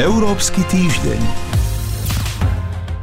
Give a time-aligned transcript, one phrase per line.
[0.00, 1.45] Európsky týždeň.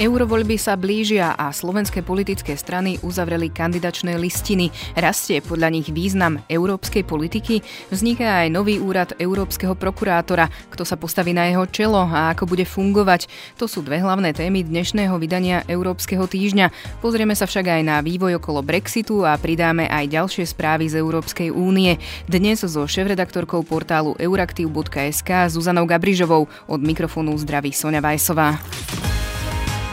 [0.00, 4.72] Eurovoľby sa blížia a slovenské politické strany uzavreli kandidačné listiny.
[4.96, 7.60] Rastie podľa nich význam európskej politiky,
[7.92, 12.64] vzniká aj nový úrad európskeho prokurátora, kto sa postaví na jeho čelo a ako bude
[12.64, 13.28] fungovať.
[13.60, 16.72] To sú dve hlavné témy dnešného vydania Európskeho týždňa.
[17.04, 21.52] Pozrieme sa však aj na vývoj okolo Brexitu a pridáme aj ďalšie správy z Európskej
[21.52, 22.00] únie.
[22.24, 28.56] Dnes so šéf-redaktorkou portálu euraktiv.sk Zuzanou Gabrižovou od mikrofónu zdraví Sonja Vajsová.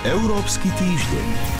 [0.05, 1.56] Európsky týždeň.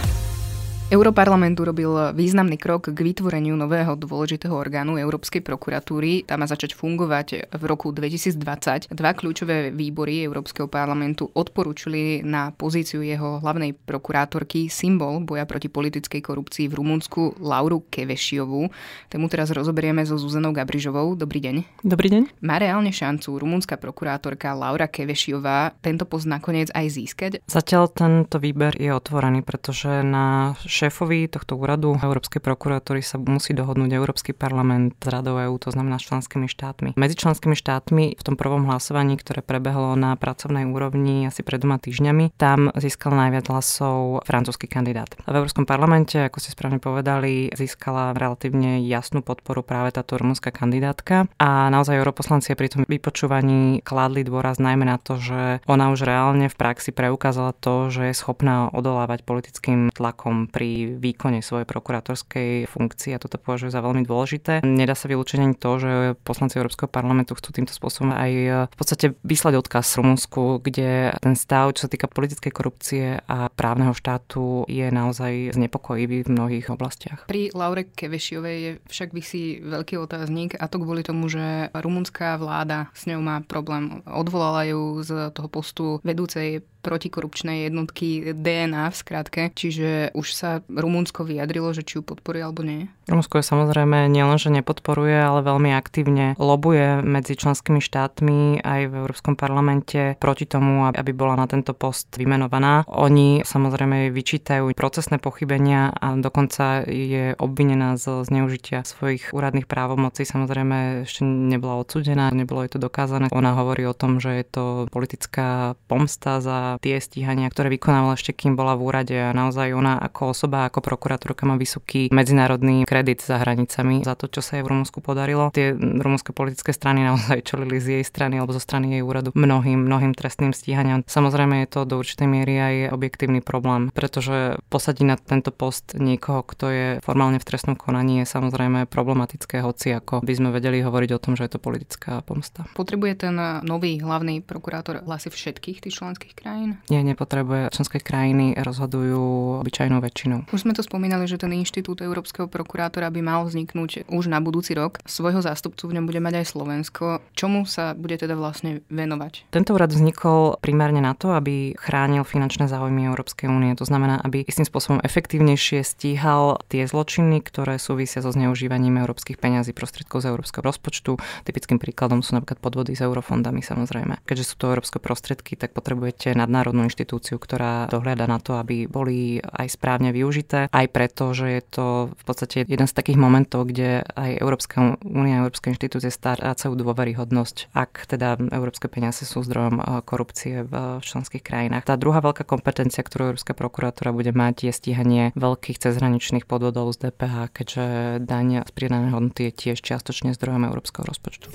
[0.87, 6.23] Europarlament urobil významný krok k vytvoreniu nového dôležitého orgánu Európskej prokuratúry.
[6.23, 8.95] Tá má začať fungovať v roku 2020.
[8.95, 16.23] Dva kľúčové výbory Európskeho parlamentu odporúčili na pozíciu jeho hlavnej prokurátorky symbol boja proti politickej
[16.23, 18.71] korupcii v Rumunsku Lauru Kevešiovú.
[19.11, 21.19] Tému teraz rozoberieme so Zuzanou Gabrižovou.
[21.19, 21.83] Dobrý deň.
[21.83, 22.39] Dobrý deň.
[22.47, 27.31] Má reálne šancu rumunská prokurátorka Laura Kevešiová tento post nakoniec aj získať?
[27.43, 33.89] Zatiaľ tento výber je otvorený, pretože na šéfovi tohto úradu Európskej prokuratúry sa musí dohodnúť
[33.97, 36.93] Európsky parlament s Radou EÚ, to znamená s členskými štátmi.
[36.93, 41.81] Medzi členskými štátmi v tom prvom hlasovaní, ktoré prebehlo na pracovnej úrovni asi pred dvoma
[41.81, 45.09] týždňami, tam získal najviac hlasov francúzsky kandidát.
[45.25, 51.25] V Európskom parlamente, ako ste správne povedali, získala relatívne jasnú podporu práve táto rumúnska kandidátka
[51.41, 56.51] a naozaj europoslanci pri tom vypočúvaní kládli dôraz najmä na to, že ona už reálne
[56.51, 62.67] v praxi preukázala to, že je schopná odolávať politickým tlakom pri pri výkone svojej prokurátorskej
[62.67, 64.67] funkcie a toto považujú za veľmi dôležité.
[64.67, 65.91] Nedá sa vylúčiť ani to, že
[66.27, 71.39] poslanci Európskeho parlamentu chcú týmto spôsobom aj e, v podstate vyslať odkaz Rumunsku, kde ten
[71.39, 77.23] stav, čo sa týka politickej korupcie a právneho štátu, je naozaj znepokojivý v mnohých oblastiach.
[77.31, 82.91] Pri Laure Kevešiovej je však vysí veľký otáznik a to kvôli tomu, že rumunská vláda
[82.91, 84.03] s ňou má problém.
[84.03, 91.27] Odvolala ju z toho postu vedúcej protikorupčnej jednotky DNA v skratke, čiže už sa Rumunsko
[91.27, 92.87] vyjadrilo, že či ju podporuje alebo nie?
[93.07, 99.39] Rumunsko je samozrejme nielenže nepodporuje, ale veľmi aktívne lobuje medzi členskými štátmi aj v Európskom
[99.39, 102.83] parlamente proti tomu, aby bola na tento post vymenovaná.
[102.91, 110.27] Oni samozrejme vyčítajú procesné pochybenia a dokonca je obvinená zo zneužitia svojich úradných právomocí.
[110.27, 113.31] Samozrejme ešte nebola odsudená, nebolo je to dokázané.
[113.31, 118.35] Ona hovorí o tom, že je to politická pomsta za tie stíhania, ktoré vykonávala ešte
[118.35, 123.21] kým bola v úrade a naozaj ona ako osoba, ako prokurátorka má vysoký medzinárodný kredit
[123.21, 125.53] za hranicami za to, čo sa jej v Rumunsku podarilo.
[125.53, 129.85] Tie rumunské politické strany naozaj čelili z jej strany alebo zo strany jej úradu mnohým,
[129.85, 131.05] mnohým trestným stíhaniam.
[131.05, 136.41] Samozrejme je to do určitej miery aj objektívny problém, pretože posadiť na tento post niekoho,
[136.41, 141.09] kto je formálne v trestnom konaní, je samozrejme problematické, hoci ako by sme vedeli hovoriť
[141.13, 142.65] o tom, že je to politická pomsta.
[142.73, 146.81] Potrebuje ten nový hlavný prokurátor hlasy všetkých tých členských krajín?
[146.89, 147.69] Nie, nepotrebuje.
[147.69, 150.49] Členské krajiny rozhodujú obyčajnou väčšinou.
[150.49, 154.39] Už sme to spomínali, že ten inštitút Európskeho prokurátora prokurátora by mal vzniknúť už na
[154.39, 155.03] budúci rok.
[155.03, 157.19] Svojho zástupcu v ňom bude mať aj Slovensko.
[157.35, 159.51] Čomu sa bude teda vlastne venovať?
[159.51, 163.75] Tento úrad vznikol primárne na to, aby chránil finančné záujmy Európskej únie.
[163.75, 169.75] To znamená, aby istým spôsobom efektívnejšie stíhal tie zločiny, ktoré súvisia so zneužívaním európskych peňazí,
[169.75, 171.19] prostriedkov z európskeho rozpočtu.
[171.43, 174.23] Typickým príkladom sú napríklad podvody s eurofondami samozrejme.
[174.23, 179.43] Keďže sú to európske prostriedky, tak potrebujete nadnárodnú inštitúciu, ktorá dohľada na to, aby boli
[179.43, 181.85] aj správne využité, aj preto, že je to
[182.15, 188.05] v podstate jeden z takých momentov, kde aj Európska únia, Európske inštitúcie strácajú dôveryhodnosť, ak
[188.05, 191.89] teda európske peniaze sú zdrojom eh, korupcie v členských krajinách.
[191.89, 197.09] Tá druhá veľká kompetencia, ktorú Európska prokuratúra bude mať, je stíhanie veľkých cezhraničných podvodov z
[197.09, 197.85] DPH, keďže
[198.21, 201.49] daň z pridanej hodnoty je tiež čiastočne zdrojom európskeho rozpočtu.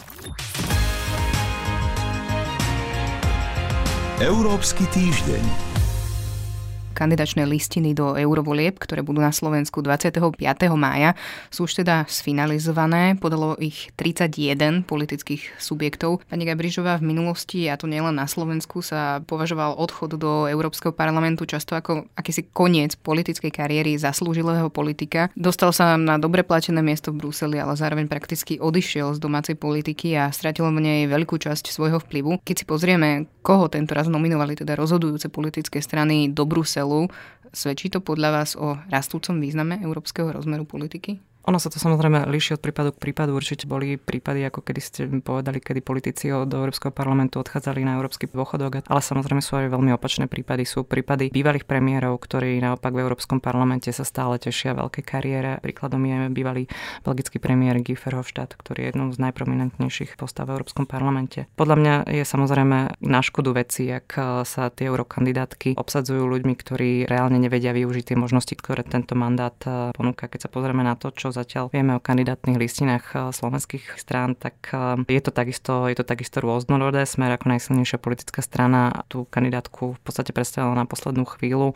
[4.19, 5.72] Európsky týždeň
[7.03, 10.39] kandidačné listiny do eurovolieb, ktoré budú na Slovensku 25.
[10.79, 11.19] mája,
[11.51, 13.19] sú už teda sfinalizované.
[13.19, 16.23] Podalo ich 31 politických subjektov.
[16.31, 21.43] Pani Gabrižová v minulosti, a to nielen na Slovensku, sa považoval odchod do Európskeho parlamentu
[21.43, 25.27] často ako akýsi koniec politickej kariéry zaslúžilého politika.
[25.35, 30.15] Dostal sa na dobre platené miesto v Bruseli, ale zároveň prakticky odišiel z domácej politiky
[30.15, 32.39] a stratil v nej veľkú časť svojho vplyvu.
[32.47, 37.11] Keď si pozrieme, koho tento raz nominovali teda rozhodujúce politické strany do Bruselu.
[37.51, 41.32] Svedčí to podľa vás o rastúcom význame európskeho rozmeru politiky?
[41.43, 43.35] Ono sa to samozrejme líši od prípadu k prípadu.
[43.35, 48.31] Určite boli prípady, ako kedy ste povedali, kedy politici do Európskeho parlamentu odchádzali na európsky
[48.31, 50.63] dôchodok, ale samozrejme sú aj veľmi opačné prípady.
[50.63, 55.59] Sú prípady bývalých premiérov, ktorí naopak v Európskom parlamente sa stále tešia veľké kariére.
[55.59, 56.63] Príkladom je bývalý
[57.03, 61.51] belgický premiér Guy Verhofstadt, ktorý je jednou z najprominentnejších postav v Európskom parlamente.
[61.59, 64.15] Podľa mňa je samozrejme na škodu veci, ak
[64.47, 69.59] sa tie eurokandidátky obsadzujú ľuďmi, ktorí reálne nevedia využiť tie možnosti, ktoré tento mandát
[69.91, 70.31] ponúka.
[70.31, 74.71] Keď sa pozrieme na to, čo zatiaľ vieme o kandidátnych listinách eh, slovenských strán, tak
[74.71, 77.09] eh, je to takisto, je to takisto rôznorodé.
[77.09, 81.75] Smer ako najsilnejšia politická strana tú kandidátku v podstate predstavila na poslednú chvíľu.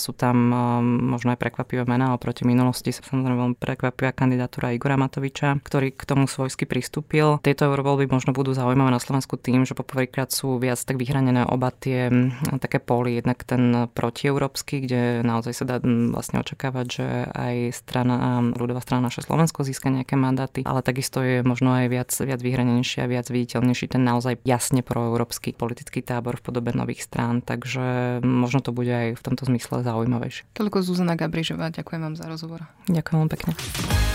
[0.00, 2.90] Sú tam eh, možno aj prekvapivé mená oproti minulosti.
[2.90, 7.38] Samozrejme veľmi prekvapivá kandidatúra Igora Matoviča, ktorý k tomu svojsky pristúpil.
[7.44, 11.68] Tieto eurovoľby možno budú zaujímavé na Slovensku tým, že poprvýkrát sú viac tak vyhranené oba
[11.70, 12.08] tie
[12.56, 13.20] také póly.
[13.20, 18.86] Jednak ten protieurópsky, kde naozaj sa dá hm, vlastne očakávať, že aj strana ľudová ľudová
[18.86, 23.10] strana naše Slovensko získa nejaké mandáty, ale takisto je možno aj viac, viac vyhranenejší a
[23.10, 28.70] viac viditeľnejší ten naozaj jasne proeurópsky politický tábor v podobe nových strán, takže možno to
[28.70, 30.46] bude aj v tomto zmysle zaujímavejšie.
[30.54, 32.62] Toľko Zuzana Gabrižová, ďakujem vám za rozhovor.
[32.86, 33.52] Ďakujem vám pekne.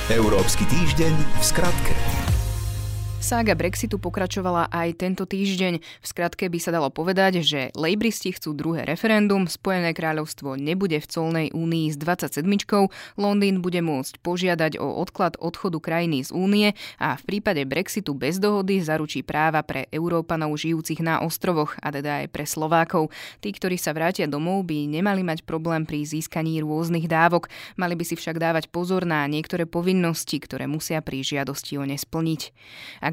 [0.07, 2.22] Európsky týždeň v skratke.
[3.23, 5.79] Sága Brexitu pokračovala aj tento týždeň.
[5.79, 11.07] V skratke by sa dalo povedať, že lejbristi chcú druhé referendum, Spojené kráľovstvo nebude v
[11.07, 12.43] colnej únii s 27,
[13.15, 18.43] Londýn bude môcť požiadať o odklad odchodu krajiny z únie a v prípade Brexitu bez
[18.43, 23.07] dohody zaručí práva pre Európanov žijúcich na ostrovoch a teda aj pre Slovákov.
[23.39, 27.47] Tí, ktorí sa vrátia domov, by nemali mať problém pri získaní rôznych dávok,
[27.79, 32.41] mali by si však dávať pozor na niektoré povinnosti, ktoré musia pri žiadosti o nesplniť.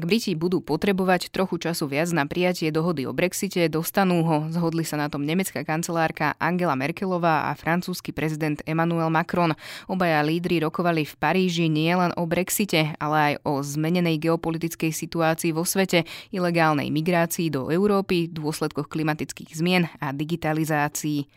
[0.01, 4.49] ak Briti budú potrebovať trochu času viac na prijatie dohody o Brexite, dostanú ho.
[4.49, 9.53] Zhodli sa na tom nemecká kancelárka Angela Merkelová a francúzsky prezident Emmanuel Macron.
[9.85, 15.69] Obaja lídry rokovali v Paríži nielen o Brexite, ale aj o zmenenej geopolitickej situácii vo
[15.69, 21.29] svete, ilegálnej migrácii do Európy, dôsledkoch klimatických zmien a digitalizácii.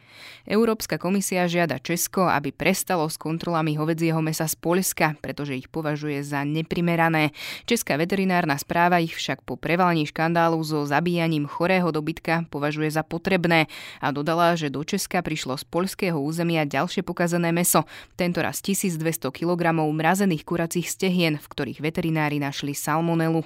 [0.45, 6.23] Európska komisia žiada Česko, aby prestalo s kontrolami hovedzieho mesa z Polska, pretože ich považuje
[6.23, 7.35] za neprimerané.
[7.67, 13.03] Česká veterinárna Štátna správa ich však po prevalení škandálu so zabíjaním chorého dobytka považuje za
[13.03, 13.67] potrebné
[13.99, 17.83] a dodala, že do Česka prišlo z poľského územia ďalšie pokazané meso,
[18.15, 23.43] tentoraz 1200 kg mrazených kuracích stehien, v ktorých veterinári našli salmonelu.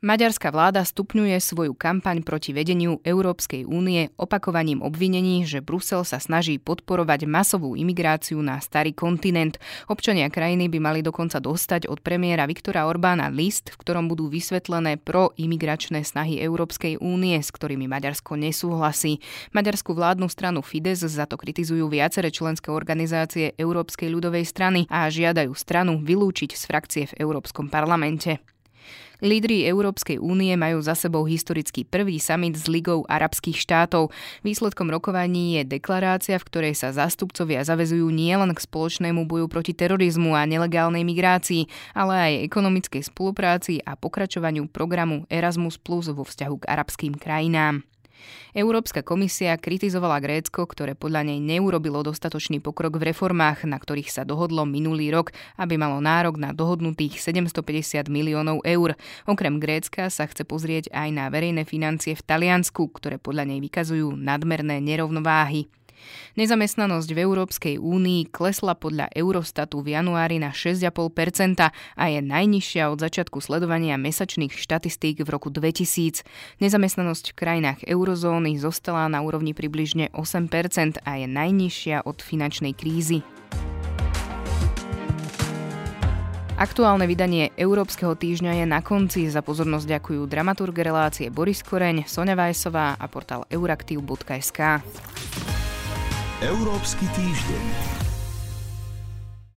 [0.00, 6.56] Maďarská vláda stupňuje svoju kampaň proti vedeniu Európskej únie opakovaním obvinení, že Brusel sa snaží
[6.56, 9.60] podporovať masovú imigráciu na starý kontinent.
[9.92, 14.96] Občania krajiny by mali dokonca dostať od premiéra Viktora Orbána list, v ktorom budú vysvetlené
[14.96, 19.20] pro-imigračné snahy Európskej únie, s ktorými Maďarsko nesúhlasí.
[19.52, 25.52] Maďarskú vládnu stranu Fides za to kritizujú viaceré členské organizácie Európskej ľudovej strany a žiadajú
[25.52, 28.40] stranu vylúčiť z frakcie v Európskom parlamente.
[29.20, 34.08] Lídry Európskej únie majú za sebou historický prvý summit s Ligou arabských štátov.
[34.40, 40.32] Výsledkom rokovaní je deklarácia, v ktorej sa zástupcovia zavezujú nielen k spoločnému boju proti terorizmu
[40.32, 46.68] a nelegálnej migrácii, ale aj ekonomickej spolupráci a pokračovaniu programu Erasmus Plus vo vzťahu k
[46.72, 47.89] arabským krajinám.
[48.52, 54.22] Európska komisia kritizovala Grécko, ktoré podľa nej neurobilo dostatočný pokrok v reformách, na ktorých sa
[54.26, 58.98] dohodlo minulý rok, aby malo nárok na dohodnutých 750 miliónov eur.
[59.24, 64.14] Okrem Grécka sa chce pozrieť aj na verejné financie v Taliansku, ktoré podľa nej vykazujú
[64.18, 65.70] nadmerné nerovnováhy.
[66.38, 72.98] Nezamestnanosť v Európskej únii klesla podľa Eurostatu v januári na 6,5% a je najnižšia od
[73.02, 76.22] začiatku sledovania mesačných štatistík v roku 2000.
[76.62, 83.20] Nezamestnanosť v krajinách eurozóny zostala na úrovni približne 8% a je najnižšia od finančnej krízy.
[86.60, 89.32] Aktuálne vydanie Európskeho týždňa je na konci.
[89.32, 94.84] Za pozornosť ďakujú dramaturg relácie Boris Koreň, Sonja Vajsová a portál euraktiv.sk.
[96.40, 97.99] Európsky týždeň.